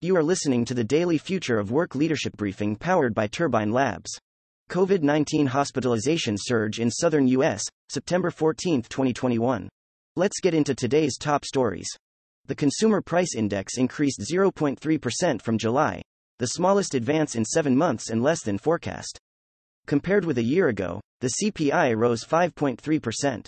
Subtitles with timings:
[0.00, 4.10] You are listening to the daily Future of Work Leadership Briefing powered by Turbine Labs.
[4.70, 9.68] COVID 19 hospitalization surge in southern U.S., September 14, 2021.
[10.14, 11.88] Let's get into today's top stories.
[12.46, 16.00] The Consumer Price Index increased 0.3% from July,
[16.38, 19.18] the smallest advance in seven months and less than forecast.
[19.86, 23.46] Compared with a year ago, the CPI rose 5.3%.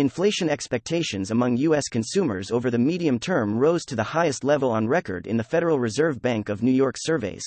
[0.00, 1.86] Inflation expectations among U.S.
[1.88, 5.78] consumers over the medium term rose to the highest level on record in the Federal
[5.78, 7.42] Reserve Bank of New York surveys.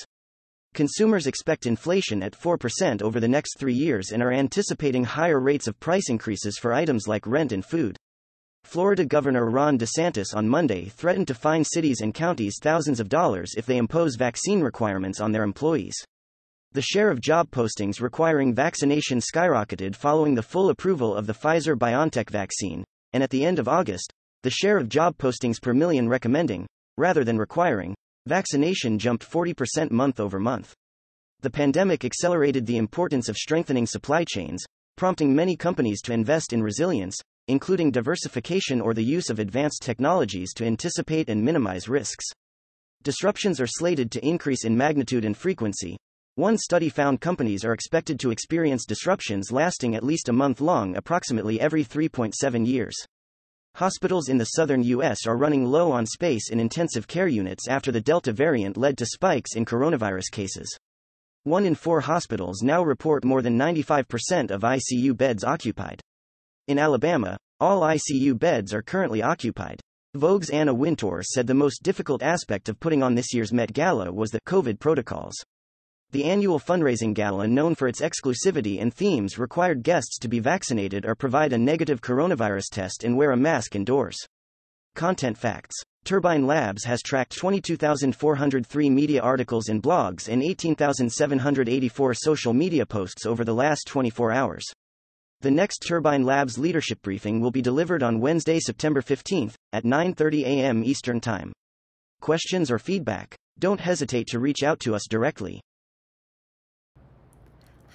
[0.76, 5.66] Consumers expect inflation at 4% over the next three years and are anticipating higher rates
[5.66, 7.98] of price increases for items like rent and food.
[8.66, 13.56] Florida Governor Ron DeSantis on Monday threatened to fine cities and counties thousands of dollars
[13.58, 15.96] if they impose vaccine requirements on their employees.
[16.74, 21.76] The share of job postings requiring vaccination skyrocketed following the full approval of the Pfizer
[21.76, 26.10] BioNTech vaccine, and at the end of August, the share of job postings per million
[26.10, 26.66] recommending,
[26.98, 27.94] rather than requiring,
[28.26, 30.74] vaccination jumped 40% month over month.
[31.42, 34.66] The pandemic accelerated the importance of strengthening supply chains,
[34.96, 37.16] prompting many companies to invest in resilience,
[37.50, 42.26] including diversification or the use of advanced technologies to anticipate and minimize risks.
[43.04, 45.98] Disruptions are slated to increase in magnitude and frequency,
[46.36, 50.96] one study found companies are expected to experience disruptions lasting at least a month long,
[50.96, 52.96] approximately every 3.7 years.
[53.76, 55.28] Hospitals in the southern U.S.
[55.28, 59.06] are running low on space in intensive care units after the Delta variant led to
[59.06, 60.76] spikes in coronavirus cases.
[61.44, 66.02] One in four hospitals now report more than 95% of ICU beds occupied.
[66.68, 69.80] In Alabama, all ICU beds are currently occupied.
[70.16, 74.12] Vogue's Anna Wintour said the most difficult aspect of putting on this year's Met Gala
[74.12, 75.36] was the COVID protocols.
[76.14, 81.08] The annual fundraising gala, known for its exclusivity and themes, required guests to be vaccinated
[81.08, 84.16] or provide a negative coronavirus test and wear a mask indoors.
[84.94, 85.74] Content facts
[86.06, 93.44] Turbine Labs has tracked 22,403 media articles and blogs and 18,784 social media posts over
[93.44, 94.66] the last 24 hours.
[95.42, 100.44] The next Turbine Labs leadership briefing will be delivered on Wednesday, September 15th at 9:30
[100.44, 100.84] a.m.
[100.84, 101.52] Eastern Time.
[102.22, 103.36] Questions or feedback?
[103.58, 105.60] Don't hesitate to reach out to us directly.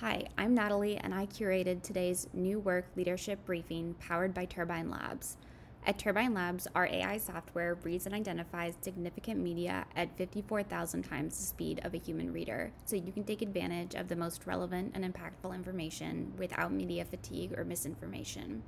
[0.01, 5.37] Hi, I'm Natalie, and I curated today's New Work Leadership Briefing powered by Turbine Labs.
[5.85, 11.43] At Turbine Labs, our AI software reads and identifies significant media at 54,000 times the
[11.43, 15.05] speed of a human reader, so you can take advantage of the most relevant and
[15.05, 18.63] impactful information without media fatigue or misinformation.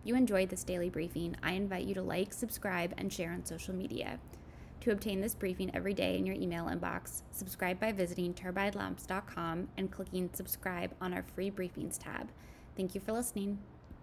[0.00, 3.44] If you enjoyed this daily briefing, I invite you to like, subscribe, and share on
[3.44, 4.18] social media.
[4.84, 9.90] To obtain this briefing every day in your email inbox, subscribe by visiting turbinelabs.com and
[9.90, 12.28] clicking subscribe on our free briefings tab.
[12.76, 13.60] Thank you for listening.